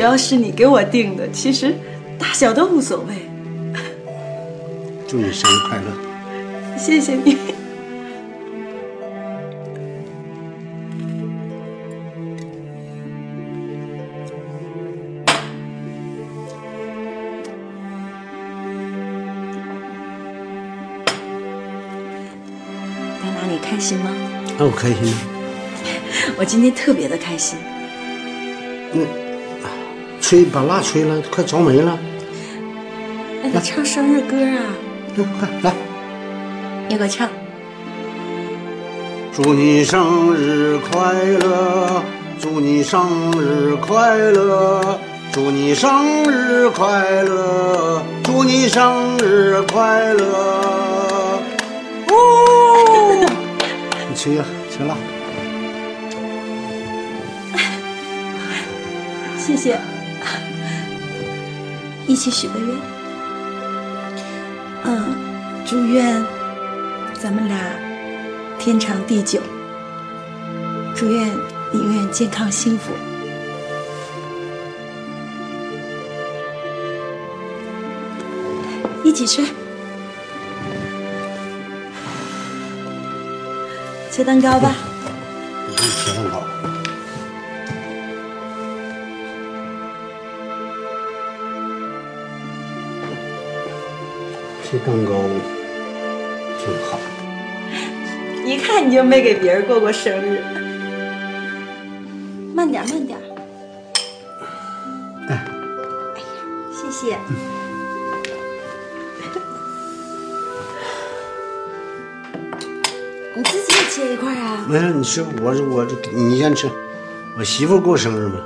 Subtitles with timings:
[0.00, 1.74] 只要是你给我定的，其实
[2.18, 3.14] 大小都无所谓。
[5.06, 6.78] 祝你生日快乐！
[6.78, 7.36] 谢谢你。
[23.20, 24.10] 丹娜，你开心吗？
[24.58, 25.14] 那我开心。
[26.38, 27.58] 我今天特别的开心。
[28.94, 29.06] 嗯，
[30.30, 31.98] 吹把蜡吹了，快着没了。
[33.42, 34.62] 那你唱生日歌啊？
[35.16, 35.72] 来，快来，
[36.88, 37.28] 你给我唱。
[39.32, 42.04] 祝你生日快乐，
[42.38, 45.00] 祝你生日快乐，
[45.32, 51.42] 祝你生日快乐，祝你生日快乐。
[52.06, 53.26] 哦，
[54.08, 54.94] 你吹呀，吹蜡。
[59.36, 59.76] 谢谢。
[62.10, 62.76] 一起许个愿。
[64.82, 65.14] 嗯，
[65.64, 66.26] 祝愿
[67.14, 67.56] 咱们俩
[68.58, 69.40] 天长地久。
[70.92, 71.30] 祝愿
[71.70, 72.90] 你永远健康幸福。
[79.04, 79.46] 一起吃。
[84.10, 84.74] 切蛋糕吧。
[94.84, 95.12] 蛋糕。
[96.58, 96.98] 挺好。
[98.44, 100.42] 一看你就没给别人过过生日。
[102.54, 103.18] 慢点，慢点。
[105.28, 105.30] 哎，
[106.14, 106.24] 哎呀，
[106.72, 107.16] 谢谢。
[113.36, 114.66] 你自己也切一块啊？
[114.68, 116.68] 没事，你吃，我这我这你先吃。
[117.38, 118.40] 我媳妇过生日嘛，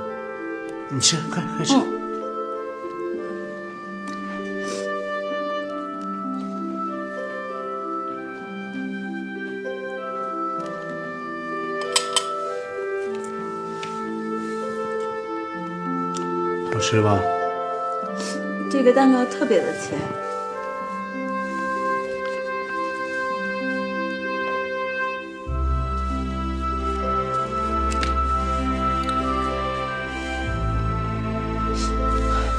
[0.89, 1.73] 你吃，快快吃。
[1.75, 1.94] 嗯
[16.87, 17.19] 吃吧？
[18.69, 19.99] 这个蛋糕特别的甜。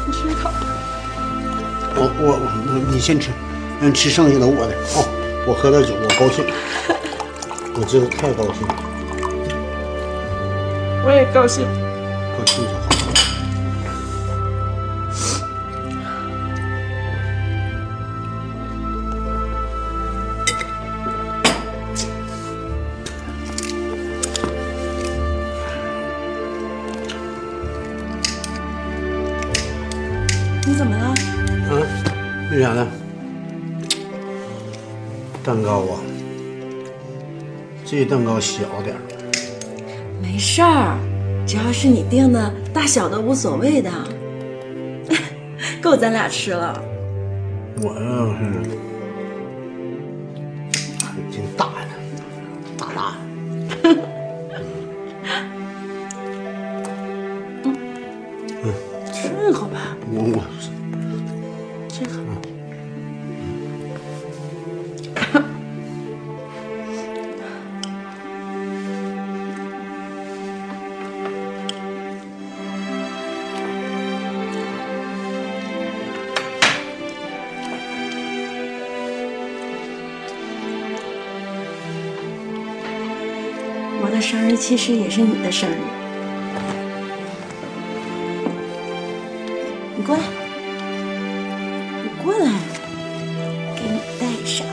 [0.04, 0.50] 你吃口。
[1.94, 3.30] 我我我你先吃，
[3.80, 5.06] 让你吃剩下的我的哦。
[5.46, 6.44] 我喝点酒，我高兴，
[7.78, 8.74] 我真的太高兴了，
[11.06, 11.64] 我也高兴。
[35.46, 36.00] 蛋糕啊，
[37.84, 39.00] 这蛋糕小点儿，
[40.20, 40.98] 没事儿，
[41.46, 43.88] 只要是你定的，大小都无所谓的，
[45.80, 46.82] 够咱俩吃了。
[47.80, 48.60] 我要是
[51.30, 51.90] 挺大的，
[52.76, 53.14] 大大
[53.84, 53.96] 的。
[59.12, 60.42] 吃一口吧，我我
[84.56, 85.74] 其实也是你的生日。
[89.96, 90.22] 你过来，
[92.02, 92.50] 你过来，
[93.74, 94.66] 给你戴上。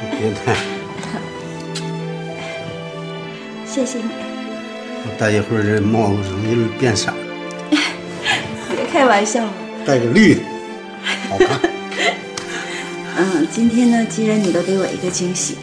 [0.00, 0.56] 你别戴，
[3.66, 4.04] 谢谢你，
[5.04, 7.12] 我戴一会儿这帽子容易变色，
[7.70, 9.52] 别开玩笑了。
[9.86, 10.42] 戴个绿的，
[11.30, 11.60] 好看。
[13.16, 15.56] 嗯，今天呢，既然你都给我一个惊喜，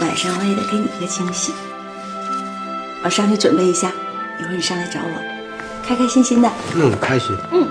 [0.00, 1.52] 晚上我也得给你一个惊喜。
[3.04, 3.92] 我上去准备一下，
[4.38, 5.22] 一会儿你上来找我，
[5.86, 6.50] 开开心心的。
[6.74, 7.36] 嗯，开心。
[7.52, 7.66] 嗯。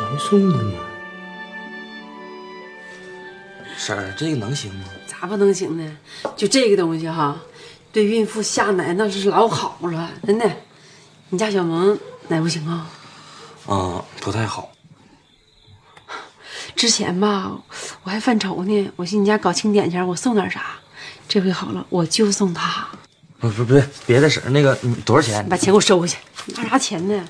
[0.00, 0.72] 谁送的呢？
[3.76, 4.84] 婶儿，这个能行吗？
[5.06, 5.96] 咋不能行呢？
[6.36, 7.36] 就这个东西哈，
[7.92, 10.50] 对孕妇下奶那是老好了，真的。
[11.28, 11.98] 你家小萌
[12.28, 12.88] 奶不行啊？
[13.66, 14.70] 啊，不太好。
[16.74, 17.52] 之前吧，
[18.02, 20.78] 我还犯愁呢，我寻你家搞庆典前我送点啥，
[21.28, 22.88] 这回好了，我就送他。
[23.38, 25.44] 不不不，别的婶儿，那个你多少钱？
[25.44, 26.16] 你把钱给我收回去。
[26.56, 27.28] 拿啥钱呢？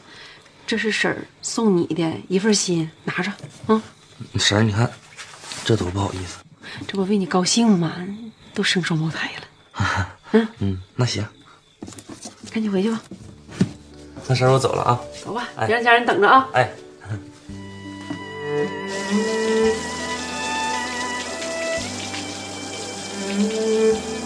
[0.70, 3.32] 这是婶儿送你的一份心，拿着。
[3.66, 3.82] 嗯，
[4.36, 4.88] 婶儿，你看，
[5.64, 6.38] 这多不好意思。
[6.86, 7.92] 这不为你高兴吗？
[8.54, 10.06] 都生双胞胎了。
[10.30, 11.26] 嗯嗯，那行，
[12.52, 13.02] 赶紧回去吧。
[14.28, 15.00] 那婶儿，我走了啊。
[15.24, 16.48] 走吧，别让家人等着啊。
[16.52, 16.70] 哎。
[17.00, 17.16] 大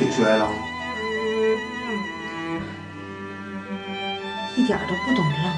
[0.00, 0.48] 腿摔了？
[4.56, 5.52] 一点都不懂浪漫！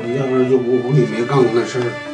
[0.00, 2.13] 我压根儿就不会没干过那事儿。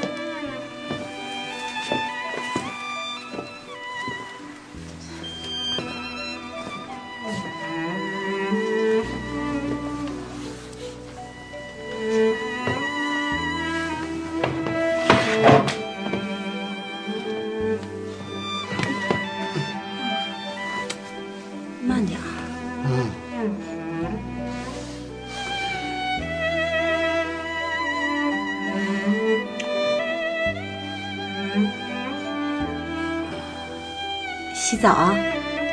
[34.80, 35.14] 澡啊，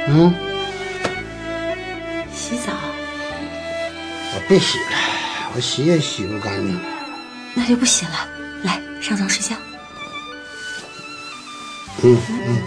[0.09, 0.33] 嗯，
[2.33, 2.73] 洗澡，
[4.33, 4.85] 我别洗了，
[5.55, 6.79] 我洗也洗不干净。
[7.53, 8.27] 那就不洗了。
[8.63, 9.55] 来，上床睡觉。
[12.03, 12.57] 嗯嗯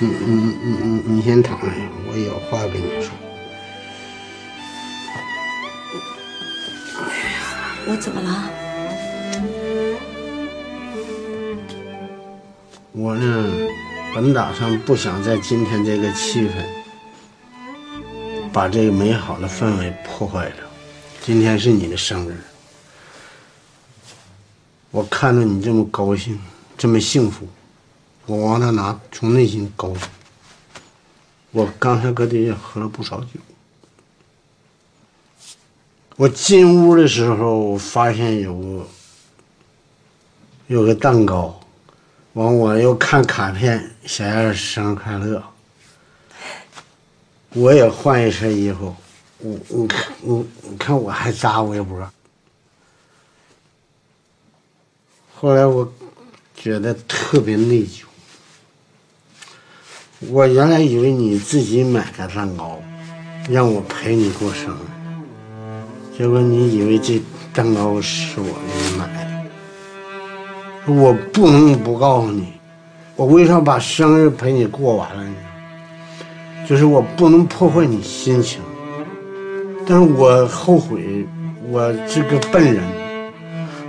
[0.00, 1.66] 嗯嗯嗯嗯，你先躺下，
[2.10, 3.10] 我有话跟你说。
[7.88, 8.50] 我怎么了？
[14.16, 16.64] 本打算不想在今天这个气氛，
[18.50, 20.56] 把这个美好的氛围破坏了。
[21.20, 22.34] 今天是你的生日，
[24.90, 26.40] 我看着你这么高兴，
[26.78, 27.46] 这么幸福，
[28.24, 30.08] 我王大拿从内心高兴。
[31.50, 33.26] 我刚才搁底下喝了不少酒。
[36.16, 38.86] 我进屋的时候，我发现有个
[40.68, 41.60] 有个蛋糕，
[42.36, 45.42] 完我又看卡片，小燕生日快乐。
[47.54, 48.94] 我也换一身衣服，
[49.38, 52.06] 我你看你你看我还扎围脖。
[55.34, 55.90] 后来我
[56.54, 58.02] 觉得特别内疚，
[60.28, 62.78] 我原来以为你自己买的蛋糕，
[63.48, 67.18] 让我陪你过生日，结果你以为这
[67.54, 69.15] 蛋糕是我给你买的，
[70.86, 72.52] 我不能不告诉你，
[73.16, 75.34] 我为啥把生日陪你过完了呢？
[76.68, 78.60] 就是我不能破坏你心情，
[79.86, 81.26] 但是我后悔，
[81.68, 82.82] 我这个笨人，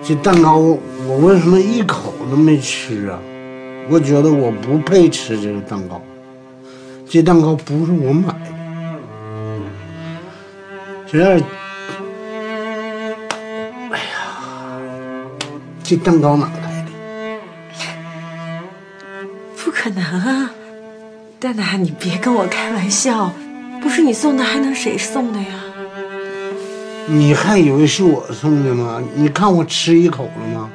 [0.03, 3.19] 这蛋糕我为什么一口都没吃啊？
[3.89, 6.01] 我觉得我不配吃这个蛋糕，
[7.07, 8.51] 这蛋糕不是我买的，
[11.07, 11.23] 这，
[13.91, 14.05] 哎呀，
[15.83, 16.66] 这蛋糕哪来
[19.87, 20.51] 可能啊！
[21.39, 23.31] 蛋蛋，你别跟我开玩笑，
[23.81, 25.47] 不是你送的，还能谁送的呀？
[27.07, 29.01] 你还以为是我送的吗？
[29.15, 30.69] 你看我吃一口了吗？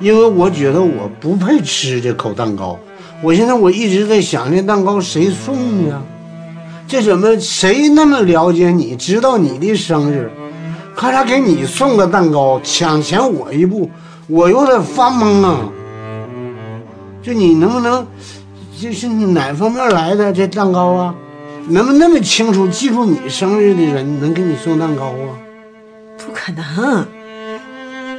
[0.00, 2.78] 因为我觉得我不配吃这口蛋糕。
[3.20, 6.00] 我现在我一直在想，这蛋糕谁送的？
[6.88, 10.30] 这怎么谁那么了解你，知道你的生日，
[10.96, 13.90] 咔嚓给你送个蛋糕，抢前我一步，
[14.26, 15.68] 我有点发懵啊。
[17.22, 18.06] 就你能不能，
[18.80, 21.14] 这是哪方面来的这蛋糕啊？
[21.68, 25.32] 能不能那么清楚记住你生日的人能给你送蛋糕啊？
[26.18, 27.06] 不可能！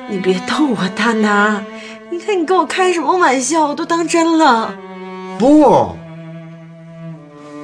[0.09, 1.61] 你别逗我，大拿！
[2.09, 3.67] 你看你跟我开什么玩笑？
[3.67, 4.73] 我都当真了。
[5.37, 5.95] 不，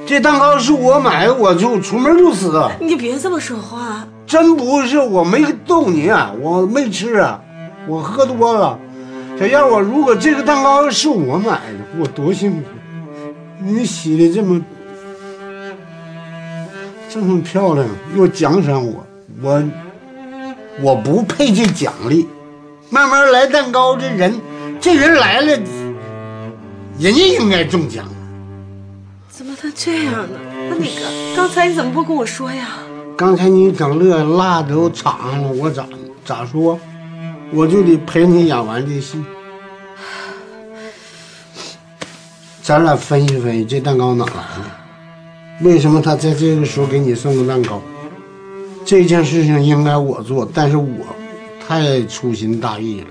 [0.05, 2.61] 这蛋糕是我买的，我就出门就死。
[2.79, 4.05] 你别这么说话。
[4.27, 7.25] 真不是，我没逗你，我没吃，
[7.87, 8.77] 我喝多了。
[9.39, 12.57] 小燕，我如果这个蛋糕是我买的，我多幸福！
[13.63, 14.59] 你洗的这么
[17.07, 19.05] 这么漂亮，又奖赏我，
[19.41, 19.63] 我
[20.81, 22.27] 我不配这奖励。
[22.89, 24.33] 慢慢来蛋糕，这人
[24.79, 25.59] 这人来了，
[26.99, 28.05] 人家应该中奖。
[29.29, 30.39] 怎么能这样呢？
[30.69, 30.95] 那你
[31.35, 32.79] 刚刚才你怎么不跟我说呀？
[33.15, 35.85] 刚才你整乐辣都场上了，我咋
[36.25, 36.79] 咋说？
[37.53, 39.23] 我就得陪你演完这戏。
[42.61, 45.65] 咱俩分析分析，这蛋糕哪来的？
[45.65, 47.81] 为什么他在这个时候给你送个蛋糕？
[48.85, 51.05] 这件事情应该我做，但是我
[51.67, 53.07] 太粗心大意了。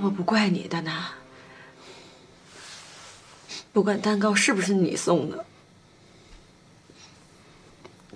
[0.00, 1.08] 我不怪你，大拿。
[3.72, 5.44] 不管蛋糕是不是你送的，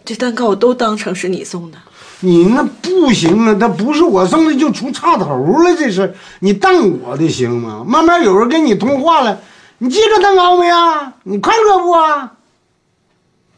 [0.05, 1.79] 这蛋糕我都当成是你送的。
[2.21, 7.85] 你那不行啊，那不是我送的就出岔头了，这是你当我的行吗？
[7.87, 9.41] 慢慢有人跟你通话了，
[9.79, 11.15] 你记着蛋糕没啊？
[11.25, 12.35] 你快乐不啊？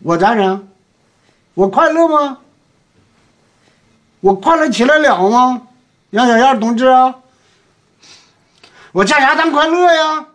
[0.03, 0.69] 我咋整？
[1.55, 2.39] 我快乐吗？
[4.21, 5.63] 我快乐起来了吗？
[6.11, 7.17] 杨小燕同志啊，
[8.93, 10.27] 我干啥当快乐呀？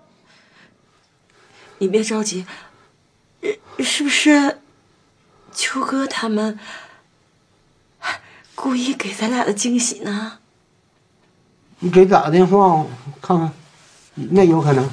[1.80, 2.46] 你别着急，
[3.80, 4.60] 是不是
[5.53, 6.58] 秋哥他们
[8.56, 10.39] 故意给咱俩的惊喜呢？
[11.79, 12.86] 你给打个电话
[13.22, 13.51] 看看，
[14.32, 14.89] 那有可能。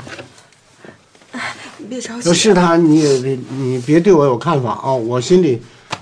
[1.79, 2.29] 你别着急。
[2.29, 4.93] 要是他，你也别你别对我有看法啊！
[4.93, 5.61] 我心里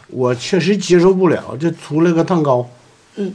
[0.08, 2.68] 我确实接受不了，这出来个蛋糕。
[3.16, 3.34] 嗯。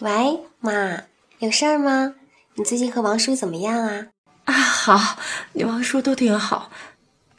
[0.00, 1.02] 喂，妈，
[1.38, 2.14] 有事儿吗？
[2.60, 4.08] 你最近和王叔怎么样啊？
[4.44, 5.16] 啊，好，
[5.54, 6.70] 你王叔都挺好，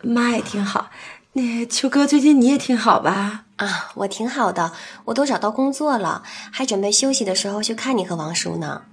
[0.01, 0.89] 妈也挺好。
[1.33, 3.45] 那秋哥最近你也挺好吧？
[3.57, 4.73] 啊，我挺好的，
[5.05, 8.87] 我都找到工作了，还准备休息的时候去看你和王叔呢。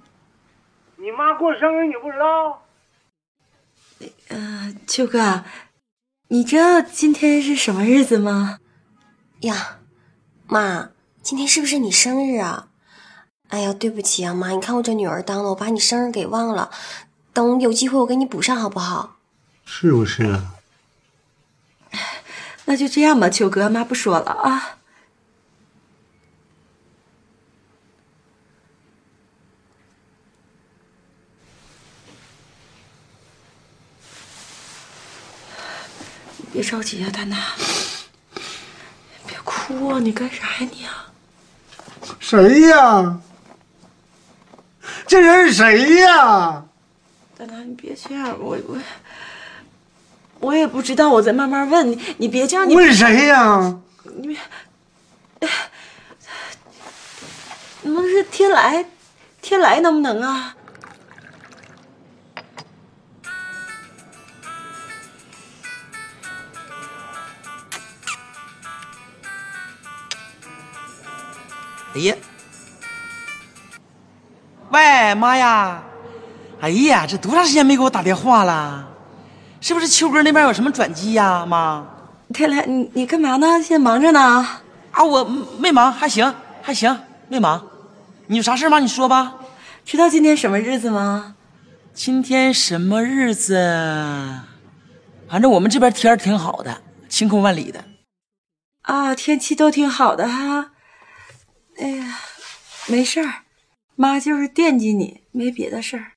[0.96, 2.62] 你妈过生日你不知道？
[4.28, 5.44] 呃，秋哥，
[6.28, 8.58] 你知道今天是什么日子吗？
[9.40, 9.78] 呀，
[10.46, 10.90] 妈，
[11.22, 12.67] 今天是不是你生日啊？
[13.48, 16.70] 哎呀，对不起啊，妈，你看我这女儿当的，我把你生日给忘了。
[17.32, 19.16] 等有机会我给你补上，好不好？
[19.64, 20.54] 是不是啊？
[22.66, 24.74] 那就这样吧，秋哥，妈不说了啊。
[36.52, 37.38] 别着急啊，丹丹，
[39.26, 40.00] 别哭啊！
[40.00, 41.12] 你干啥呀你啊？
[42.18, 43.20] 谁呀？
[45.06, 46.64] 这人是谁呀？
[47.36, 48.78] 丹丹，你别这样，我我
[50.40, 51.98] 我也不知道，我再慢慢问你。
[52.18, 53.78] 你别这样，你问谁呀？
[54.16, 54.38] 你别，
[57.82, 58.84] 能不能是天来？
[59.40, 60.54] 天来能不能啊？
[71.94, 72.14] 哎呀，
[74.70, 75.82] 喂，妈呀！
[76.60, 78.88] 哎呀，这多长时间没给我打电话了？
[79.60, 81.86] 是不是秋哥那边有什么转机呀，妈？
[82.34, 83.62] 天来，你你干嘛呢？
[83.62, 84.46] 现在忙着呢。
[84.92, 85.24] 啊，我
[85.58, 86.98] 没忙，还行，还行，
[87.28, 87.66] 没忙。
[88.26, 88.78] 你有啥事吗？
[88.78, 89.34] 你说吧。
[89.84, 91.36] 知道今天什么日子吗？
[91.94, 94.40] 今天什么日子？
[95.28, 97.84] 反正我们这边天儿挺好的，晴空万里的。
[98.82, 100.72] 啊，天气都挺好的哈。
[101.78, 102.18] 哎呀，
[102.86, 103.32] 没事儿，
[104.00, 106.12] 妈就是惦记你，没别的事儿。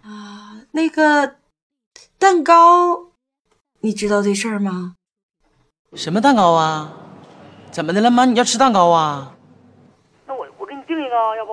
[0.00, 1.36] 啊，那个
[2.18, 3.12] 蛋糕，
[3.80, 4.96] 你知道这事儿吗？
[5.92, 6.90] 什么蛋糕啊？
[7.70, 8.24] 怎么的了，妈？
[8.24, 9.36] 你要吃蛋糕啊？
[10.26, 11.52] 那我我给你订一个，啊要不？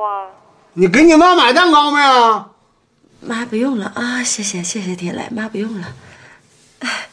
[0.76, 2.50] 你给你妈买蛋糕没有？
[3.20, 5.94] 妈不用了啊，谢谢谢谢天来，妈不用了。
[6.80, 7.10] 哎，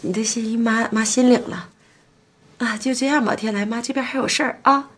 [0.00, 1.68] 你的心意妈妈心领了。
[2.58, 4.90] 啊，就这样吧，天来，妈这边还有事儿啊。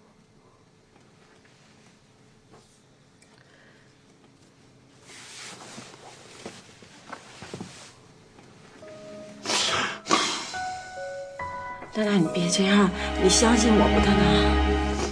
[11.99, 12.89] 丹娜，你别这样，
[13.21, 14.23] 你相信我不，丹娜，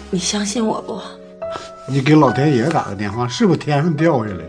[0.09, 1.01] 你相信我不？
[1.89, 4.45] 你给老天爷打个电话，是不是天上掉下来的？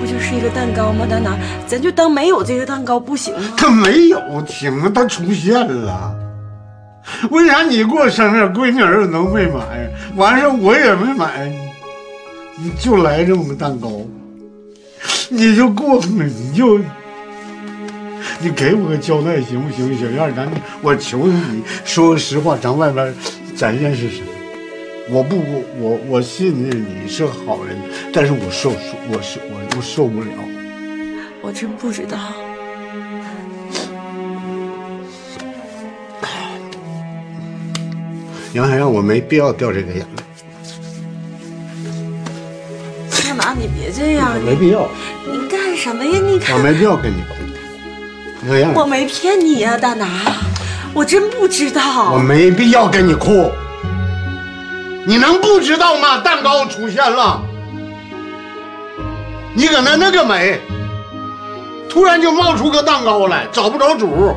[0.00, 1.06] 不就是一个蛋糕吗？
[1.06, 1.36] 丹娜，
[1.66, 3.52] 咱就当没有这个蛋糕不行吗？
[3.54, 6.14] 他没有，行啊，他出现了。
[7.30, 11.52] 为啥你过生日，闺女儿子都没买，完事我也没买，
[12.56, 13.90] 你就来这么个蛋糕，
[15.28, 16.78] 你就过分了，你就，
[18.44, 19.98] 你给我个交代行不行？
[19.98, 20.46] 小燕，咱
[20.82, 23.14] 我求求你说个实话，咱外边
[23.56, 24.20] 咱认识谁？
[25.08, 27.74] 我不我我我信任你是好人，
[28.12, 28.68] 但是我受
[29.10, 30.26] 我受我我受不了。
[31.40, 32.18] 我真不知道。
[38.52, 40.22] 杨海让我没必要掉这个眼泪，
[43.26, 43.54] 干嘛？
[43.58, 44.86] 你别这样，没必要，
[45.32, 46.20] 你干什么呀？
[46.22, 47.22] 你我，没必要跟你
[48.74, 50.06] 我没骗你呀、大拿，
[50.92, 52.12] 我真不知道。
[52.12, 53.50] 我没必要跟你哭。
[55.06, 56.18] 你能不知道吗？
[56.18, 57.40] 蛋糕出现了，
[59.54, 60.60] 你搁那那个美，
[61.88, 64.34] 突然就冒出个蛋糕来，找不着主，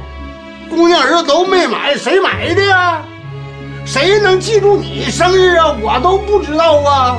[0.69, 3.01] 姑娘儿子都没买，谁买的呀？
[3.86, 5.75] 谁能记住你生日啊？
[5.82, 7.17] 我都不知道啊。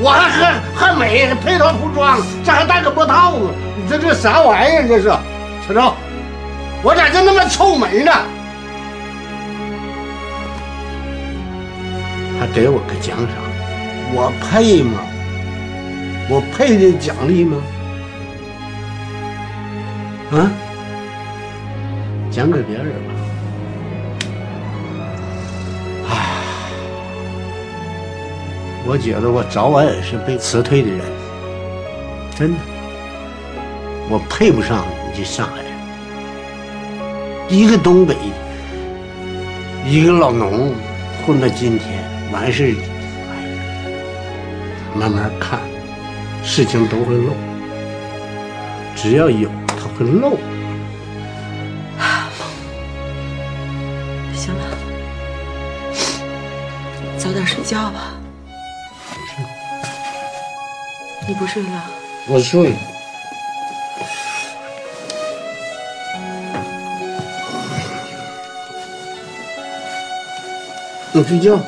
[0.00, 4.88] 我还还还美，配套服装，这还戴个脖套子，你这这啥玩意儿？
[4.88, 5.08] 这是，
[5.66, 5.94] 小赵，
[6.82, 8.12] 我咋就那么臭美呢？
[12.40, 13.28] 还给我个奖赏，
[14.12, 15.00] 我配吗？
[16.28, 17.56] 我配这奖励吗？
[20.32, 20.50] 啊？
[22.30, 23.13] 奖给别人吧。
[28.86, 31.00] 我觉得我早晚也是被辞退的人，
[32.36, 32.60] 真的，
[34.10, 35.72] 我配不上你这上海人。
[37.48, 38.14] 一个东北，
[39.86, 40.74] 一个老农，
[41.24, 42.74] 混到今天，完事，
[44.94, 45.60] 慢慢看，
[46.42, 47.32] 事情都会漏。
[48.94, 50.36] 只要有，它会漏。
[54.34, 54.60] 行了，
[57.16, 58.23] 早点睡觉吧。
[61.26, 61.84] 你不睡了？
[62.26, 62.74] 我睡。
[71.12, 71.58] 我睡觉。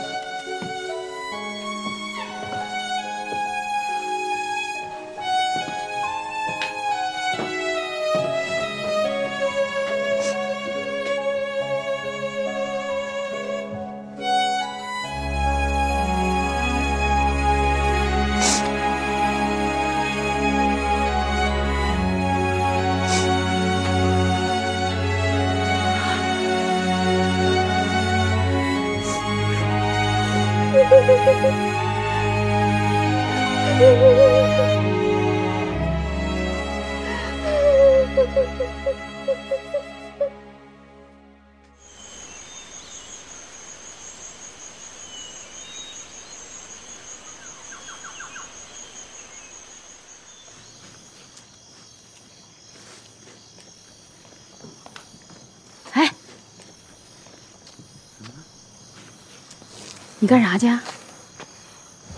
[60.26, 60.66] 你干啥去？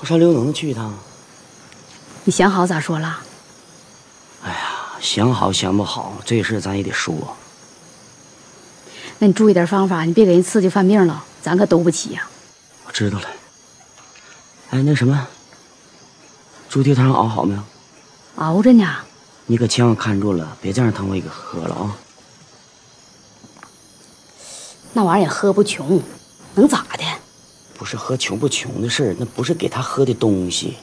[0.01, 0.95] 我上刘能那去一趟。
[2.25, 3.21] 你想好咋说了？
[4.43, 4.59] 哎呀，
[4.99, 7.37] 想好想不好，这事咱也得说。
[9.19, 12.27] 那你注意点方法，你别给人刺激犯病了，咱可兜不起呀、
[12.87, 13.27] 我知道了。
[14.71, 15.29] 哎，那什么，
[16.71, 17.63] 猪蹄汤熬好没有？
[18.37, 18.91] 熬着呢。
[19.45, 21.95] 你可千万看住了，别再让汤唯给喝了啊！
[24.95, 26.03] 那玩意儿也喝不穷，
[26.55, 27.05] 能咋的？
[27.79, 30.77] 不是喝穷不穷的事儿，那不是给他喝的东西，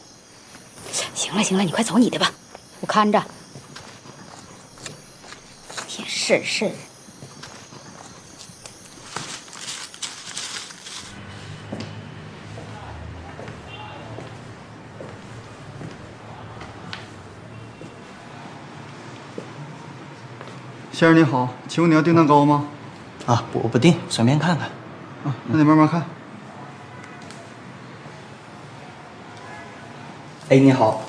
[1.14, 2.32] 行了行了，你快走你的吧，
[2.80, 3.22] 我看着。
[5.90, 6.72] 天事儿事儿。
[20.94, 22.66] 先生你好，请问你要订蛋糕吗？
[23.26, 24.70] 啊，我不订，随便看看。
[25.26, 26.06] 啊，那你慢慢看。
[30.48, 31.02] 哎，你好。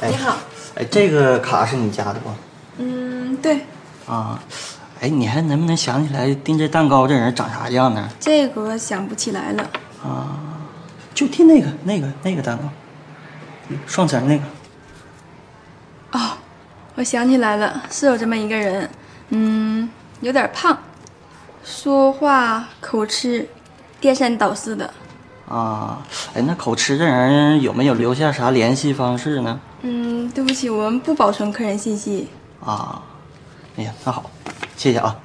[0.00, 0.36] 哎，你好。
[0.74, 2.28] 哎，这个卡是你家的不？
[2.78, 3.60] 嗯，对，
[4.04, 4.42] 啊，
[5.00, 8.08] 哎，你还能不能想起来订这蛋糕这人长啥样呢？
[8.18, 9.62] 这个我想不起来了。
[10.02, 10.40] 啊，
[11.14, 12.64] 就订那个那个那个蛋糕，
[13.86, 14.44] 双层那个。
[16.18, 16.32] 哦，
[16.96, 18.90] 我想起来了，是有这么一个人，
[19.28, 19.88] 嗯，
[20.20, 20.76] 有点胖，
[21.62, 23.48] 说话口吃，
[24.00, 24.92] 颠三倒四的。
[25.50, 26.00] 啊，
[26.32, 29.60] 哎，那口吃这人有没有留下啥联系方式呢？
[29.82, 32.28] 嗯，对不起，我们不保存客人信息。
[32.64, 33.02] 啊，
[33.76, 34.30] 哎呀，那好，
[34.76, 35.18] 谢谢啊。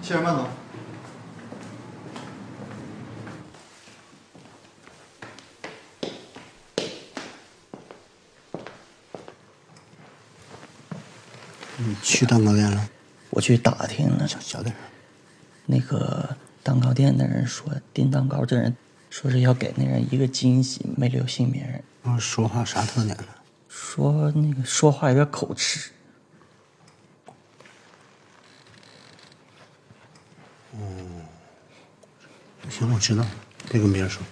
[0.00, 0.46] 谢谢慢走。
[11.78, 12.88] 你去蛋糕店了？
[13.30, 14.84] 我去打听了，小小点声。
[15.66, 16.36] 那个
[16.70, 18.76] 蛋糕店的人说，订蛋糕这人
[19.10, 21.64] 说是要给那人一个惊喜，没留姓名。
[22.04, 23.24] 啊，说话啥特点呢？
[23.68, 25.90] 说那个说话有点口吃。
[30.74, 31.24] 嗯，
[32.68, 33.26] 行，我知道，
[33.68, 34.22] 别跟别人说。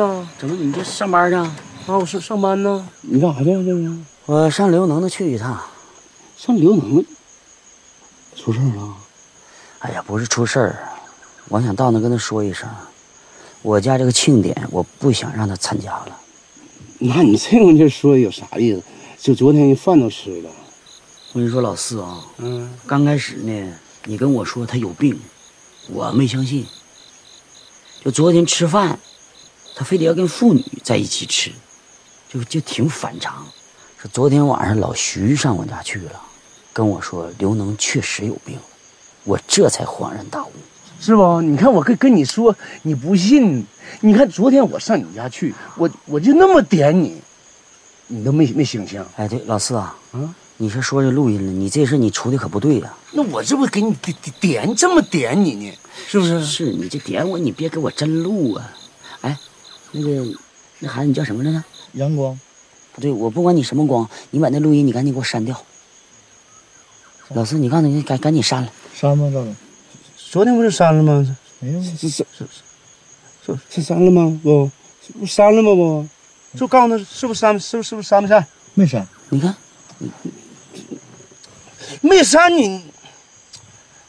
[0.00, 0.28] 呢？
[0.38, 1.56] 怎么你这上班呢？
[1.86, 2.88] 啊，我上上班呢。
[3.02, 3.44] 你干啥去？
[3.44, 3.92] 这是？
[4.24, 5.60] 我上刘能那去一趟。
[6.38, 7.04] 上刘能？
[8.34, 8.96] 出事了？
[9.80, 10.78] 哎呀，不是出事儿，
[11.48, 12.66] 我想到那跟他说一声，
[13.60, 16.16] 我家这个庆典，我不想让他参加了。
[16.98, 18.82] 那你这种劲说有啥意思？
[19.18, 20.50] 就昨天饭都吃了。
[21.32, 23.72] 我跟你说，老四啊，嗯，刚开始呢，
[24.04, 25.20] 你跟我说他有病，
[25.88, 26.66] 我没相信。
[28.02, 28.98] 就昨天吃饭。
[29.74, 31.50] 他非得要跟妇女在一起吃，
[32.28, 33.44] 就就挺反常。
[33.98, 36.20] 说昨天晚上老徐上我家去了，
[36.72, 38.58] 跟我说刘能确实有病，
[39.24, 40.52] 我这才恍然大悟，
[41.00, 41.42] 是不？
[41.42, 43.64] 你看我跟跟你说，你不信。
[44.00, 47.20] 你看昨天我上你家去，我我就那么点你，
[48.06, 49.04] 你都没没醒醒。
[49.16, 51.52] 哎，对，老四啊，嗯，你是说这录音了？
[51.52, 52.94] 你这事你出的可不对呀。
[53.12, 55.72] 那我这不给你点点这么点你呢？
[56.06, 56.44] 是不是？
[56.44, 58.72] 是你这点我，你别给我真录啊。
[59.92, 60.00] 哎。
[60.00, 60.38] 那个，
[60.80, 61.62] 那孩子你叫什么来着？
[61.92, 62.38] 阳光。
[62.92, 65.60] 不对，我不管你什么光，你把那录音你赶紧给我删掉。
[67.28, 68.72] 老四，你告诉你赶赶紧删了。
[68.94, 69.54] 删吗，赵总？
[70.16, 71.36] 昨天不是删了吗？
[71.60, 72.24] 没有，是是是
[73.46, 74.40] 是是删了吗？
[74.42, 74.70] 不，
[75.18, 75.74] 不删了吗？
[75.74, 77.58] 不，就告诉他是不是删？
[77.58, 78.46] 是不是不是删没删？
[78.74, 79.06] 没删。
[79.28, 79.54] 你看，
[82.00, 82.82] 没删你。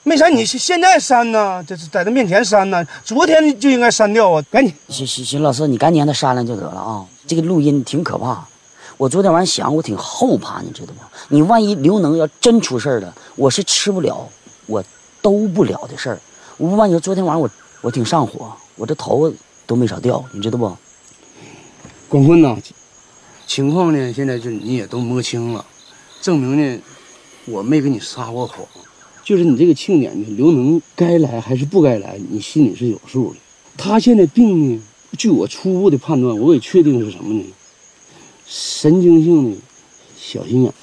[0.04, 1.64] 没删，你现在删呢？
[1.64, 2.84] 这是在他面前删呢。
[3.04, 4.44] 昨天就应该删掉啊！
[4.50, 7.06] 赶紧，行行行，老四，你赶紧让他删了就得了啊！
[7.28, 8.44] 这个录音挺可怕，
[8.98, 11.08] 我昨天晚上想，我挺后怕，你知道吗？
[11.30, 14.28] 你万一刘能要真出事了，我是吃不了，
[14.66, 14.84] 我
[15.22, 16.20] 兜不了的事儿。
[16.58, 17.48] 我不瞒你说，昨天晚上我
[17.82, 19.36] 我挺上火，我这头发
[19.68, 20.76] 都没少掉，你知道不？
[22.10, 22.58] 广坤呐，
[23.46, 25.64] 情况呢，现在就你也都摸清了，
[26.22, 26.82] 证明呢，
[27.46, 28.58] 我没跟你撒过谎。
[29.32, 33.38] 就是你这个庆典呢，刘能该来还是不该来，你心里是有数的。
[33.78, 34.82] 他现在病呢，
[35.18, 37.42] 据我初步的判断，我给确定是什么呢？
[38.46, 39.58] 神经性的
[40.20, 40.74] 小心眼。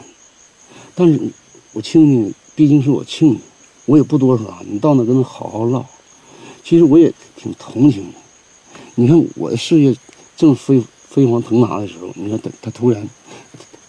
[0.94, 1.20] 但是，
[1.74, 3.40] 我亲家毕竟是我亲家，
[3.84, 4.62] 我也不多说啊。
[4.66, 5.84] 你到那跟他好好唠。
[6.64, 8.18] 其实我也挺同情的。
[8.94, 9.94] 你看我的事业
[10.38, 13.06] 正飞飞黄腾达的时候，你看他他突然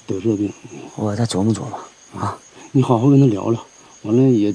[0.05, 0.51] 得这病，
[0.97, 2.37] 我再琢磨琢磨啊。
[2.73, 3.65] 你好好跟他聊聊。
[4.03, 4.53] 完了也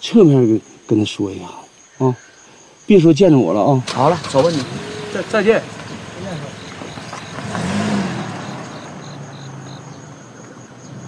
[0.00, 1.44] 侧面跟跟他说一下
[2.04, 2.14] 啊，
[2.86, 3.82] 别说见着我了啊。
[3.92, 4.62] 好了，走吧你。
[5.12, 5.62] 再再见。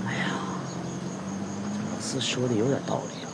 [0.07, 0.25] 哎呀，
[1.95, 3.29] 老四说的有点道理啊。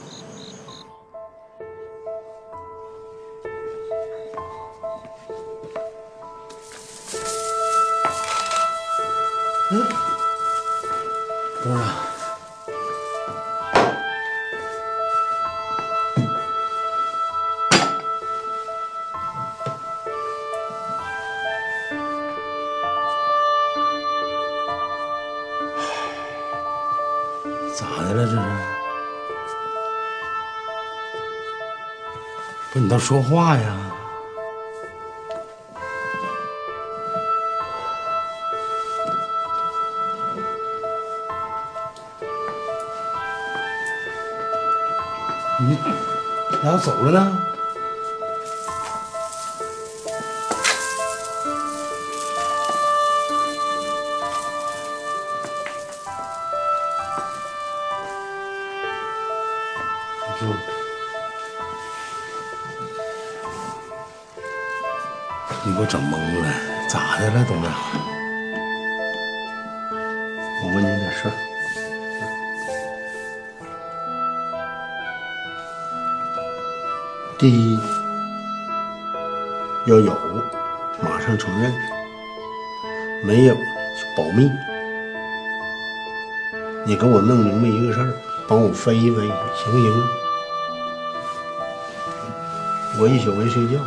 [9.72, 9.84] 嗯，
[11.64, 12.05] 等会
[33.06, 33.72] 说话呀！
[45.60, 45.78] 你
[46.64, 47.55] 咋走了呢？
[86.96, 88.14] 你给我弄明白一个事儿，
[88.48, 90.08] 帮我分析分析，行不行啊？
[92.98, 93.78] 我一宿没睡觉，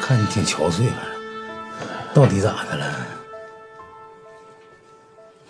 [0.00, 2.94] 看你挺憔悴，反正到底咋的了？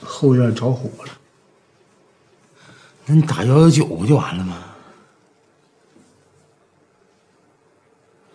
[0.02, 1.12] 后院着火了。
[3.04, 4.56] 那你打幺幺九不就完了吗？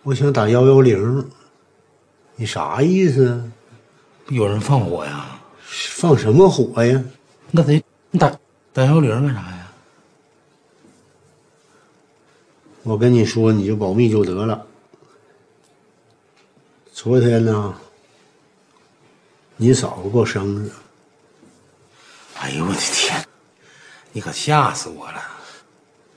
[0.04, 1.28] 我想打幺幺零，
[2.36, 3.42] 你啥意思啊？
[4.28, 5.33] 有人放火呀？
[5.94, 7.02] 放什么火呀？
[7.50, 8.28] 那得你打
[8.72, 9.72] 打幺幺零干啥呀？
[12.82, 14.66] 我跟你说，你就保密就得了。
[16.92, 17.74] 昨天呢，
[19.56, 20.70] 你嫂子过生日，
[22.38, 23.26] 哎呦我的天！
[24.12, 25.20] 你可吓死我了！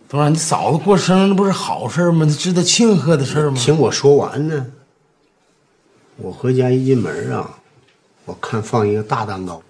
[0.09, 2.25] 董事长，你嫂子过生日那不是好事吗？
[2.27, 3.57] 那值得庆贺的事吗？
[3.57, 4.67] 听我说完呢。
[6.17, 7.59] 我回家一进门啊，
[8.27, 9.63] 我看放一个大蛋糕，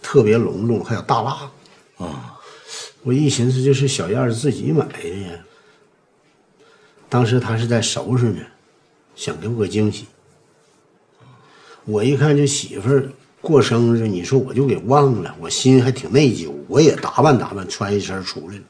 [0.00, 1.50] 特别隆重，还有大蜡。
[1.98, 2.40] 啊，
[3.02, 5.32] 我一寻思，就是小燕儿自己买的呀。
[7.10, 8.40] 当时她是在收拾呢，
[9.14, 10.06] 想给我个惊喜。
[11.84, 16.50] 我一看这媳妇儿过生日，你说我就给忘了，我心还挺内疚。
[16.68, 18.62] 我也打扮打扮，穿一身出来了。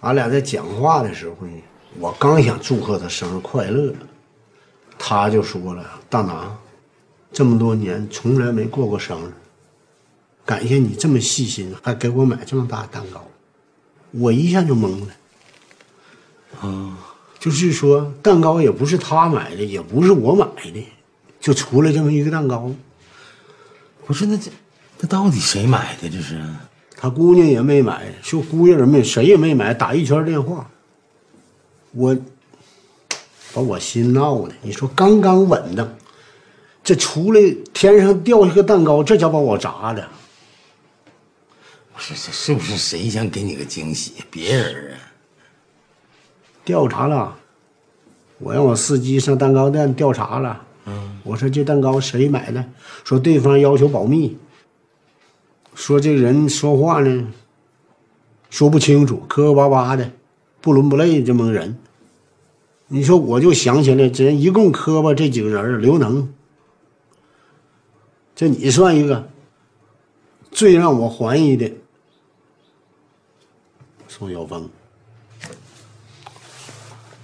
[0.00, 1.52] 俺俩在讲话的时候呢，
[1.98, 3.92] 我刚想祝贺她生日快乐，
[5.08, 6.52] 他就说了：“大拿，
[7.32, 9.32] 这么多年从来没过过生日，
[10.44, 13.24] 感谢你这么细心，还给我买这么大蛋糕。”
[14.10, 15.06] 我一下就懵了。
[16.60, 16.98] 啊，
[17.38, 20.84] 就是说蛋糕也不是他买的，也不是我买的，
[21.38, 22.68] 就出来这么一个蛋糕。
[24.04, 24.50] 不是那这
[24.98, 26.10] 那到底谁买的？
[26.10, 26.44] 这是？
[26.96, 30.68] 他姑娘也没买，就姑爷人没，谁也没买，打一圈电话，
[31.92, 32.16] 我
[33.56, 34.54] 把我心闹的。
[34.60, 35.88] 你说刚刚稳当，
[36.84, 37.40] 这出来
[37.72, 40.06] 天上掉下个蛋糕，这叫把我砸的。
[41.94, 44.12] 我说，这是不是谁想给你个惊喜？
[44.30, 45.00] 别人啊？
[46.66, 47.34] 调查了，
[48.40, 50.62] 我让我司机上蛋糕店调查了。
[50.84, 52.62] 嗯，我说这蛋糕谁买的？
[53.04, 54.36] 说对方要求保密。
[55.74, 57.26] 说这人说话呢，
[58.50, 60.10] 说不清楚，磕磕巴巴的，
[60.60, 61.78] 不伦不类这么个人。
[62.88, 66.28] 你说我就想起来，这人一共磕巴这几个人刘能，
[68.34, 69.28] 这你算一个。
[70.52, 71.70] 最让我怀疑的，
[74.08, 74.66] 宋晓峰。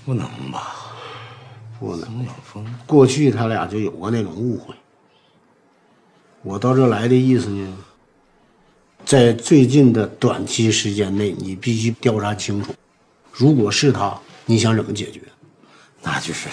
[0.05, 0.75] 不能吧？
[1.79, 2.05] 不能。
[2.05, 4.75] 宋晓峰，过去他俩就有过那种误会。
[6.43, 7.75] 我到这来的意思呢？
[9.07, 12.75] 在最近的短期时间内，你必须调查清楚。
[13.33, 15.23] 如果是他，你想怎么解决？
[16.03, 16.49] 那就是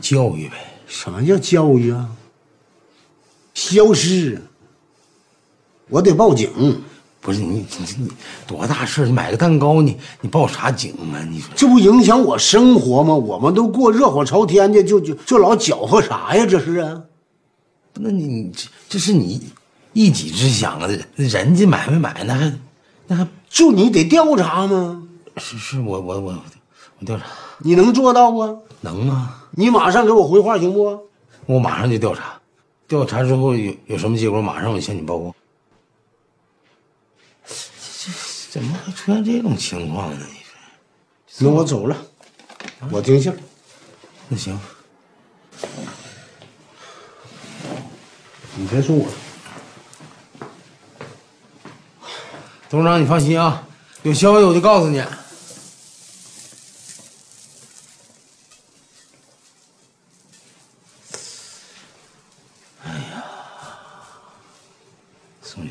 [0.00, 0.56] 教育呗。
[0.86, 2.08] 什么叫教育啊？
[3.54, 4.40] 消失，
[5.88, 6.82] 我得报警。
[7.20, 8.08] 不是你你你
[8.46, 11.24] 多大事你买个蛋糕，你你报啥警啊？
[11.30, 13.14] 你说这不影响我生活吗？
[13.14, 16.44] 我们都过热火朝天的，就就就老搅和啥呀？
[16.46, 17.02] 这是啊？
[17.94, 19.40] 那你你这这是你。
[19.96, 22.52] 一己之想啊，人家买没买那还，
[23.06, 25.06] 那还就你得调查吗？
[25.36, 26.42] 是是，我我我我
[27.04, 27.24] 调查，
[27.58, 28.62] 你能做到不？
[28.80, 29.46] 能啊！
[29.52, 31.08] 你马上给我回话行不？
[31.46, 32.40] 我马上就调查，
[32.88, 35.34] 调查之后有有什么结果，马上我向你报告。
[37.46, 37.54] 这
[38.06, 38.12] 这
[38.50, 40.26] 怎么会出现这种情况呢？
[40.26, 41.96] 你说，那我走了，
[42.90, 43.32] 我听信。
[44.28, 44.58] 那行，
[48.56, 49.06] 你别说我。
[52.70, 53.62] 董事长，你放心啊，
[54.02, 55.02] 有消息我就告诉你。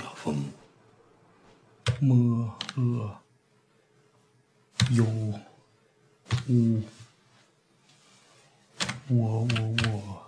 [0.03, 0.35] 宋晓峰，
[2.01, 3.17] 摸呃，
[4.91, 5.39] 有我
[9.07, 9.47] 我我
[9.83, 10.23] 我。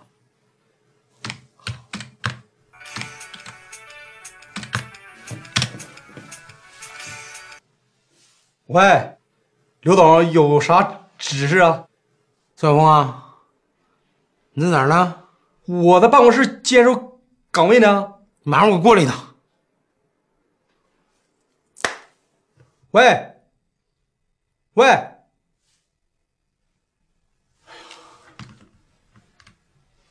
[8.67, 9.17] 喂，
[9.81, 11.85] 刘总，有啥指示啊？
[12.55, 13.35] 孙晓峰啊，
[14.53, 15.23] 你在哪儿呢？
[15.65, 17.19] 我在办公室坚守
[17.51, 18.13] 岗位呢。
[18.43, 19.34] 马上我过来一趟。
[22.95, 23.35] 喂，
[24.75, 24.85] 喂，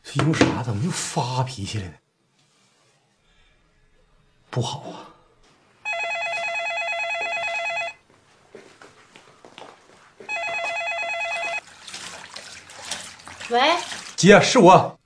[0.03, 0.63] 这因为啥？
[0.63, 1.95] 怎么又发脾气了呢？
[4.51, 5.09] 不好啊！
[13.49, 13.79] 喂，
[14.15, 14.99] 姐，是我，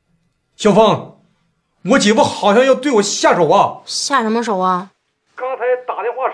[0.56, 1.20] 小峰，
[1.84, 3.82] 我姐夫好像要对我下手啊！
[3.86, 4.90] 下什么手啊？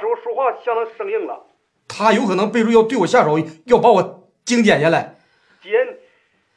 [0.04, 1.46] 时候说话相当生硬了，
[1.88, 5.14] 他有可能背着要对我下手，要把我精简下来。
[5.62, 5.70] 姐，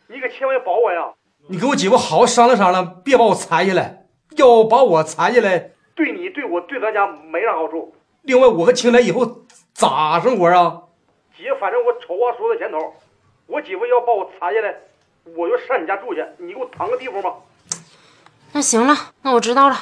[0.08, 1.14] 你可千万要保我呀！
[1.48, 4.06] 你跟我姐夫好好商量商量，别把我裁下来。
[4.36, 7.96] 要把我裁下来，对你、对我、对咱家没啥好处。
[8.24, 10.84] 另外，我和青来以后咋生活啊？
[11.38, 12.94] 姐，反正我丑话说在前头，
[13.48, 14.76] 我姐夫要把我裁下来，
[15.38, 16.24] 我就上你家住去。
[16.38, 17.34] 你给我腾个地方吧。
[18.52, 19.76] 那行了，那我知道了。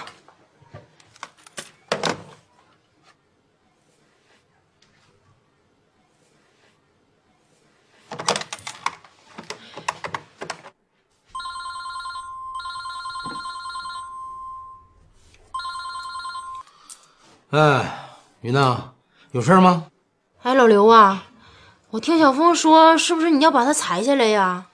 [17.58, 18.10] 哎，
[18.41, 18.91] 云娜，
[19.32, 19.86] 有事吗？
[20.44, 21.24] 哎，老刘啊，
[21.91, 24.65] 我听小峰说，是不是你要把他裁下来呀？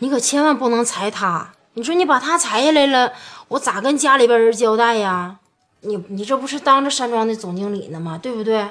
[0.00, 1.54] 你可千万不能裁他。
[1.72, 3.14] 你说你把他裁下来了，
[3.48, 5.38] 我咋跟家里边人交代呀？
[5.80, 8.18] 你你这不是当着山庄的总经理呢吗？
[8.22, 8.68] 对不对？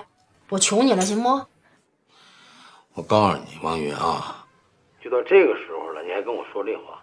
[0.49, 1.41] 我求你了，行不？
[2.93, 4.45] 我告诉你，王云啊，
[5.03, 7.01] 就到这个时候了，你还跟我说这话？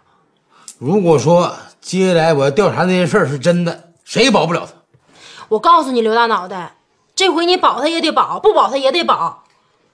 [0.79, 4.71] 如果说接下来我要调查那些事是真的，谁也保不了他。
[5.49, 6.75] 我告诉你，刘大脑袋，
[7.15, 9.43] 这回你保他也得保，不保他也得保，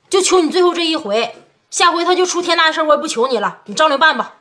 [0.10, 1.36] 就求你最后这一回，
[1.70, 4.36] 下回他就出天大事，我也不求你了，你照着办吧。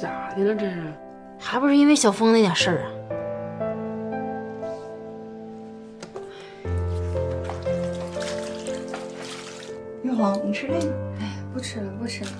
[0.00, 0.54] 咋的了？
[0.54, 0.92] 这是，
[1.38, 2.86] 还不是因为小峰那点事儿啊？
[10.02, 10.92] 玉红，你吃这个？
[11.20, 12.30] 哎，不吃了，不吃了，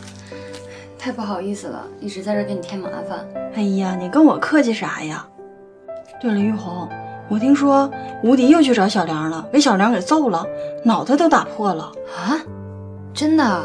[0.99, 3.25] 太不好意思了，一直在这给你添麻烦。
[3.55, 5.25] 哎呀，你跟我客气啥呀？
[6.23, 6.89] 对了，玉红，
[7.29, 7.91] 我听说
[8.23, 10.47] 吴迪又去找小梁了，被小梁给揍了，
[10.85, 12.39] 脑袋都打破了啊！
[13.13, 13.61] 真的？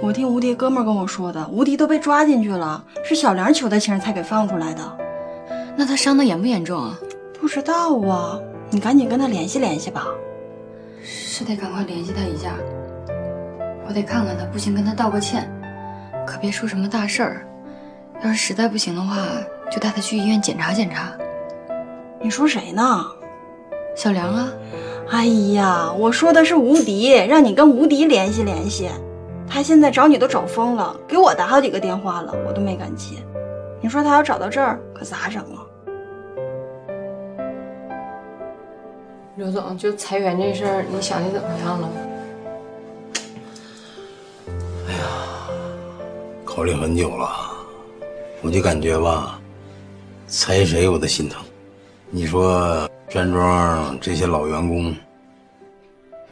[0.00, 4.80] 我听吴迪哥们跟我说的，吴迪都被抓进去了，是小梁求的情才给放出来的。
[5.74, 6.96] 那他伤的严不严重啊？
[7.40, 8.38] 不知道啊，
[8.70, 10.06] 你赶紧跟他联系联系吧。
[11.02, 12.54] 是得赶快联系他一下，
[13.88, 15.50] 我得看看他，不行跟他道个歉，
[16.24, 17.44] 可别出什么大事儿。
[18.22, 19.16] 要是实在不行的话，
[19.68, 21.10] 就带他去医院检查检查。
[22.26, 23.06] 你说谁呢？
[23.94, 24.52] 小梁啊！
[25.10, 28.90] 哎呀，我说的是吴迪，让你跟吴迪联系联系。
[29.48, 33.14] 他现在找你都找疯了，给我打好几个电话了，我都没敢接。
[33.80, 35.62] 你说他要找到这儿，可咋整啊？
[39.36, 41.88] 刘总，就裁员这事儿，你想的怎么样了？
[44.88, 44.98] 哎呀
[46.44, 47.28] 考虑很久了，
[48.42, 49.40] 我就感觉吧，
[50.26, 51.40] 裁谁我都心疼。
[52.16, 54.96] 你说山庄这些老员工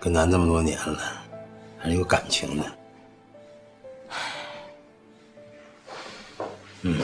[0.01, 0.99] 跟咱这么多年了，
[1.77, 2.64] 还是有感情的。
[6.81, 6.98] 嗯，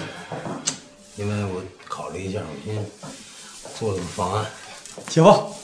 [1.17, 2.83] 因为我考虑一下，我先
[3.75, 4.51] 做了个方案。
[5.09, 5.55] 姐夫，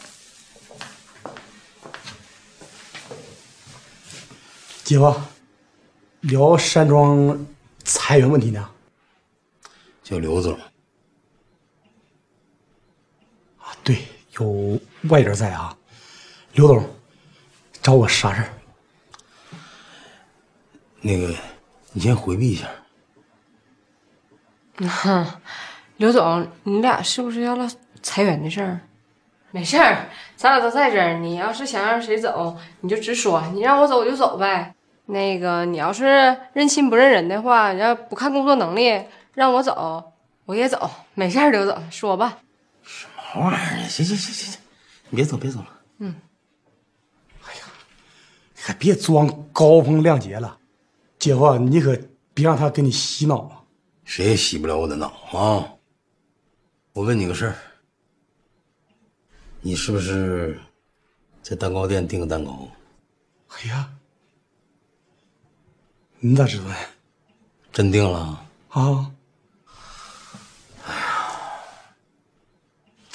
[4.85, 5.15] 姐夫，
[6.21, 7.47] 聊山庄
[7.83, 8.69] 裁员问题呢？
[10.05, 10.55] 叫刘总。
[13.83, 13.97] 对，
[14.39, 14.79] 有
[15.09, 15.77] 外人在啊。
[16.53, 16.85] 刘总，
[17.83, 18.49] 找我啥事儿？
[21.01, 21.35] 那个，
[21.93, 22.67] 你先回避一下。
[24.89, 25.27] 哼，
[25.97, 27.67] 刘总，你俩是不是要唠
[28.03, 28.81] 裁员的事儿？
[29.53, 31.15] 没事儿，咱俩都在这儿。
[31.15, 34.75] 你要是想让谁走，你就直说，你让我走我就走呗。
[35.07, 40.13] 那个，你要是认亲不认人的话，你要不看工作能力，让我走
[40.47, 40.91] 我也走。
[41.15, 42.39] 没事儿，刘总，说吧。
[43.33, 43.89] 什么玩意儿呢？
[43.89, 44.61] 行行行行行，
[45.11, 45.81] 你别走别走了。
[45.99, 46.15] 嗯，
[48.55, 50.59] 你可别装高风亮节了，
[51.19, 51.99] 姐夫，你可
[52.33, 53.63] 别让他给你洗脑啊！
[54.05, 55.73] 谁也洗不了我的脑啊！
[56.93, 57.57] 我问你个事儿，
[59.61, 60.59] 你是不是
[61.43, 62.69] 在蛋糕店订个蛋糕，
[63.49, 63.93] 哎呀，
[66.21, 66.77] 你咋知道呀？
[67.73, 68.47] 真订了啊？
[68.71, 69.13] 哎呀，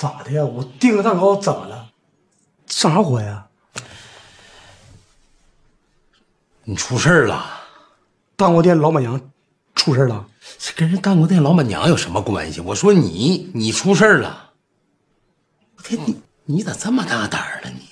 [0.01, 0.43] 咋的呀？
[0.43, 1.91] 我订个蛋糕怎么了？
[2.65, 3.45] 上啥火呀？
[6.63, 7.45] 你出事儿了！
[8.35, 9.21] 蛋糕店老板娘
[9.75, 10.25] 出事了？
[10.57, 12.59] 这跟人蛋糕店老板娘有什么关系？
[12.61, 14.49] 我说你，你出事了！
[15.77, 17.89] 我天，你你咋这么大胆儿呢你？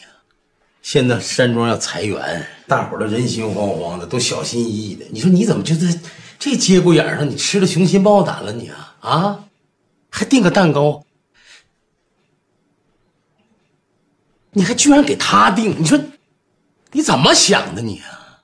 [0.81, 5.05] 现在山庄要裁员，大伙儿都人心惶惶的，都小心翼翼的。
[5.11, 5.99] 你说你怎么就在
[6.39, 9.43] 这节骨眼上，你吃了雄心豹胆了你啊啊！
[10.09, 11.03] 还订个蛋糕，
[14.59, 15.73] 你还居然给他订？
[15.79, 15.97] 你说
[16.91, 18.43] 你怎么想的你啊？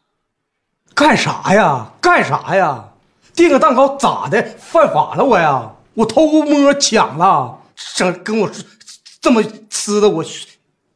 [0.93, 1.91] 干啥呀？
[1.99, 2.85] 干啥呀？
[3.33, 4.41] 订个蛋糕咋的？
[4.57, 5.69] 犯法了我呀？
[5.93, 7.59] 我偷摸抢了，
[7.95, 8.49] 整跟我
[9.19, 10.23] 这么呲的我，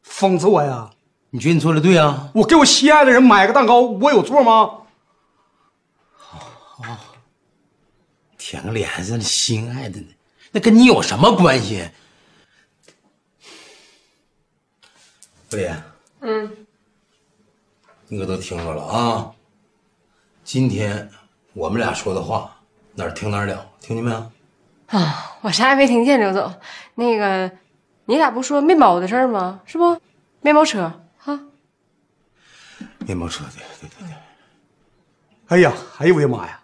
[0.08, 0.88] 讽刺我呀？
[1.28, 2.30] 你觉得你做的对啊？
[2.32, 4.70] 我给我心爱的人买个蛋糕，我有错吗？
[6.78, 6.96] 哦，
[8.38, 10.06] 舔个脸还是心爱的呢，
[10.50, 11.90] 那跟你有什么关系？
[15.50, 15.82] 不莲，
[16.20, 16.48] 嗯，
[18.06, 19.32] 你可都听着了啊！
[20.44, 21.10] 今天
[21.54, 22.56] 我们俩说的话
[22.94, 24.30] 哪儿听哪儿了，听见没有？
[24.86, 26.54] 啊，我啥也没听见，刘总。
[26.94, 27.50] 那个，
[28.04, 29.60] 你俩不说面包的事儿吗？
[29.66, 30.00] 是不？
[30.40, 30.82] 面包车
[31.24, 31.40] 啊。
[33.00, 34.14] 面包车，对对对对。
[35.48, 36.60] 哎呀，哎呦我的妈呀！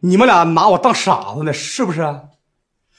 [0.00, 2.20] 你们俩拿我当傻子呢，是不是？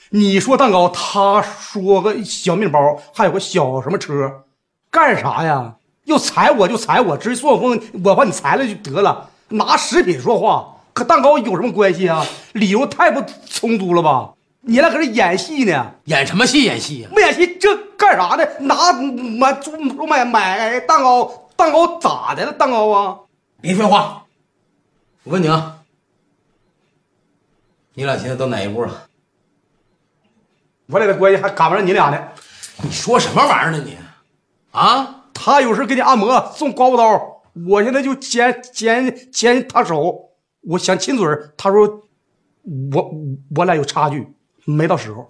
[0.09, 4.42] 你说蛋糕，他说个小面包，还有个小什么车，
[4.93, 5.73] 干啥呀？
[6.05, 9.27] 要裁我就裁我，直接算我风，我把你裁了就得了。
[9.49, 12.23] 拿食品说话，和蛋糕有什么关系啊？
[12.51, 14.29] 理由太不充足了吧？
[14.61, 15.91] 你俩搁这演戏呢？
[16.05, 16.63] 演什么戏？
[16.63, 17.09] 演戏呀？
[17.11, 18.45] 不演戏，这干啥呢？
[18.59, 19.57] 拿买
[20.05, 21.49] 买买蛋糕。
[21.55, 22.53] 蛋糕咋的了？
[22.53, 23.17] 蛋糕啊！
[23.61, 24.23] 别废话，
[25.23, 25.77] 我问你啊，
[27.95, 29.07] 你俩现在到哪一步了？
[30.87, 32.19] 我俩的关系还赶不上你俩呢。
[32.83, 33.97] 你说什么玩意儿呢你？
[34.73, 35.21] 啊？
[35.33, 40.29] 他有事给你按摩送刮胡刀，我现在就牵牵牵他手，
[40.61, 42.07] 我想亲嘴他说
[42.93, 43.11] 我
[43.55, 44.31] 我俩有差距，
[44.65, 45.27] 没到时候。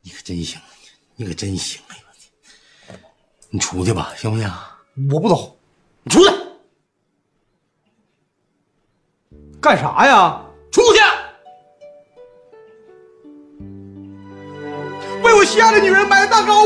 [0.00, 0.60] 你可真行，
[1.16, 1.82] 你可真行。
[3.50, 4.50] 你出去吧，行不行？
[5.10, 5.58] 我不走，
[6.04, 6.30] 你出去，
[9.60, 10.40] 干啥呀？
[10.70, 11.00] 出去！
[15.22, 16.64] 为我心爱的女人买蛋糕，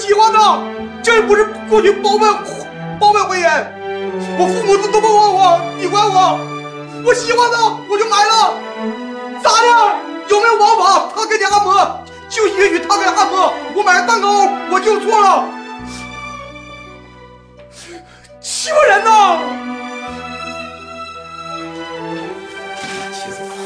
[0.00, 0.58] 喜欢她，
[1.02, 2.34] 这不是过去包办
[2.98, 3.44] 包办婚姻，
[4.38, 6.40] 我父母都都不管我，你管我，
[7.04, 8.54] 我喜欢她，我就买了，
[9.42, 9.66] 咋的？
[10.28, 11.12] 有没有王法？
[11.14, 12.00] 他给你按摩。
[12.30, 15.44] 就允许他给按摩，我买蛋糕我就错了，
[18.40, 19.40] 欺负人呐！
[23.12, 23.58] 气死我了！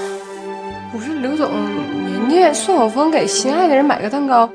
[0.91, 4.49] 不是刘总，人家宋晓峰给心爱的人买个蛋糕，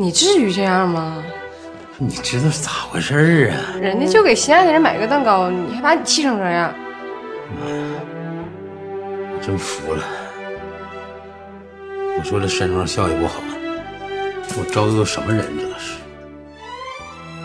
[0.00, 1.22] 你至于这样吗？
[1.98, 3.76] 你知道是咋回事啊？
[3.78, 6.72] 人家就给心爱的人买个蛋糕，你还把你气成这样？
[7.60, 10.02] 我真服了。
[12.16, 13.42] 我说这山庄效益不好，
[14.56, 15.44] 我招的都什么人？
[15.58, 15.98] 这都是。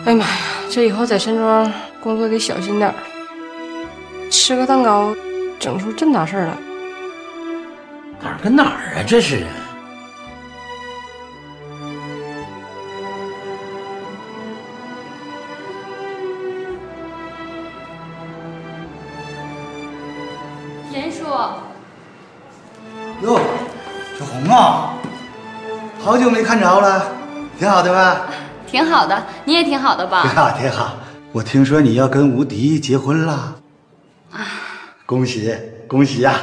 [0.06, 0.36] 哎呀妈呀，
[0.70, 2.90] 这以后在山庄工作得小心点
[4.30, 5.14] 吃个蛋糕，
[5.60, 6.56] 整出这么大事来，
[8.22, 9.04] 哪儿跟哪儿啊？
[9.06, 9.44] 这是。
[26.06, 27.04] 好久没看着了，
[27.58, 28.28] 挺好的吧？
[28.64, 30.22] 挺好的，你也挺好的吧？
[30.22, 30.94] 挺好，挺好。
[31.32, 33.56] 我听说你要跟吴迪结婚了，
[34.30, 34.46] 啊，
[35.04, 35.52] 恭喜
[35.88, 36.40] 恭喜呀！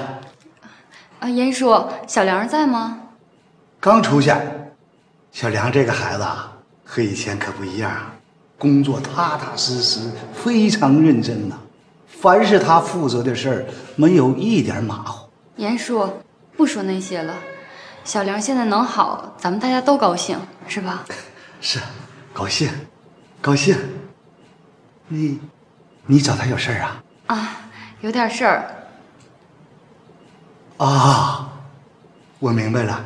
[1.19, 2.99] 啊，严叔，小梁在吗？
[3.79, 4.73] 刚出现。
[5.31, 6.51] 小梁这个孩子啊，
[6.83, 7.89] 和以前可不一样，
[8.57, 10.01] 工作踏踏实实，
[10.33, 11.55] 非常认真呐。
[12.05, 15.29] 凡是他负责的事儿，没有一点马虎。
[15.55, 16.05] 严叔，
[16.57, 17.33] 不说那些了。
[18.03, 20.37] 小梁现在能好，咱们大家都高兴，
[20.67, 21.03] 是吧？
[21.61, 21.79] 是，
[22.33, 22.69] 高兴，
[23.41, 23.77] 高兴。
[25.07, 25.39] 你，
[26.05, 27.03] 你找他有事儿啊？
[27.27, 27.49] 啊，
[28.01, 28.69] 有点事儿。
[30.77, 31.49] 啊，
[32.39, 33.03] 我明白了，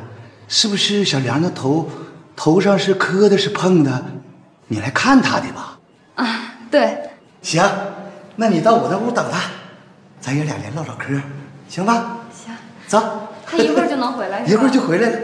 [0.48, 1.88] 是不是小梁的头
[2.34, 4.04] 头上是磕的，是碰的？
[4.66, 5.78] 你来看他的吧？
[6.16, 6.98] 啊，对。
[7.40, 7.64] 行，
[8.34, 9.40] 那你到我那屋等他，
[10.20, 11.20] 咱爷俩连唠唠嗑，
[11.68, 12.18] 行吧？
[12.32, 12.52] 行，
[12.88, 13.28] 走。
[13.50, 15.18] 他一会儿就能回来，一会儿就回来了。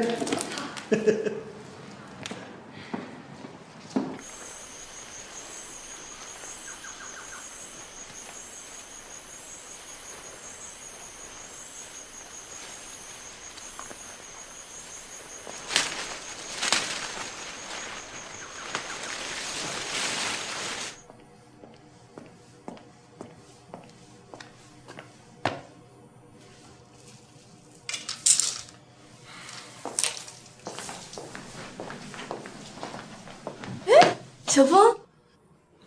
[34.54, 34.78] 小峰，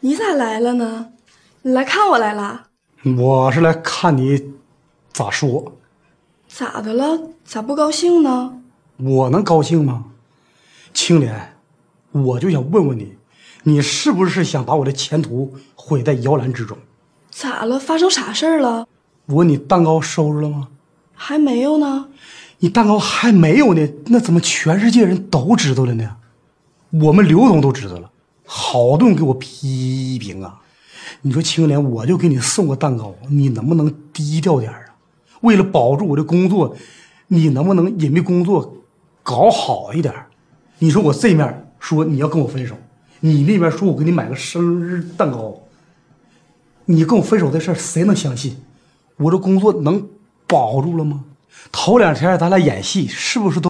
[0.02, 1.14] 你咋来了呢？
[1.62, 2.66] 你来看我来了？
[3.18, 4.56] 我是来看你
[5.14, 5.78] 咋说。
[6.50, 7.18] 咋的了？
[7.46, 8.60] 咋不高兴呢？
[8.98, 10.08] 我能高兴吗？
[10.94, 11.56] 青莲，
[12.12, 13.16] 我就想问问你，
[13.64, 16.78] 你是不是想把我的前途毁在摇篮之中？
[17.32, 17.80] 咋了？
[17.80, 18.86] 发生啥事儿了？
[19.28, 20.68] 我问你，蛋糕收拾了吗？
[21.16, 22.10] 还没有呢。
[22.60, 26.18] 你蛋糕还没有呢，那怎么全世界人都知道了呢？
[26.90, 28.12] 我们刘总都知道了，
[28.50, 30.62] 好顿给我批评啊！
[31.22, 34.80] 你说青莲，我就给你送个蛋糕，你能不能低调点啊？
[35.42, 36.76] 为了保住我的工作，
[37.28, 38.78] 你能不能隐秘工作
[39.22, 40.14] 搞好一点？
[40.80, 42.76] 你说我这面说你要跟我分手，
[43.20, 45.64] 你那边说我给你买个生日蛋糕，
[46.86, 48.58] 你跟我分手的事谁能相信？
[49.18, 50.08] 我这工作能
[50.48, 51.26] 保住了吗？
[51.72, 53.70] 头两天咱俩演戏，是不是都？